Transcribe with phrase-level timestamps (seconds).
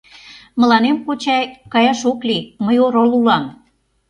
[0.59, 1.43] Мыланем, кочай,
[1.73, 3.43] каяш ок лий: мый орол улам.